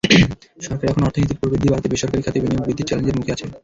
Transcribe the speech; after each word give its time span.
সরকার 0.59 0.87
এখন 0.89 1.03
অর্থনীতির 1.03 1.39
প্রবৃদ্ধি 1.41 1.67
বাড়াতে 1.69 1.91
বেসরকারি 1.91 2.21
খাতে 2.23 2.39
বিনিয়োগ 2.41 2.63
বৃদ্ধির 2.65 2.87
চ্যালেঞ্জের 2.89 3.17
মুখে 3.17 3.33
আছে। 3.33 3.45